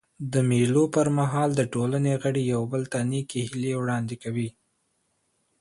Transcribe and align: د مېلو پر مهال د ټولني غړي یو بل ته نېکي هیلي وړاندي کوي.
د 0.33 0.35
مېلو 0.49 0.83
پر 0.95 1.07
مهال 1.19 1.49
د 1.55 1.61
ټولني 1.73 2.13
غړي 2.21 2.43
یو 2.53 2.61
بل 2.71 2.81
ته 2.91 2.99
نېکي 3.09 3.39
هیلي 3.49 3.73
وړاندي 3.77 4.17
کوي. 4.23 4.49